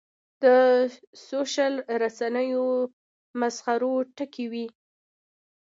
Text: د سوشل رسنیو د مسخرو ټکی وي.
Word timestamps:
د 0.43 0.45
سوشل 1.27 1.73
رسنیو 2.03 2.67
د 2.85 2.89
مسخرو 3.39 3.93
ټکی 4.17 4.45
وي. 4.51 4.67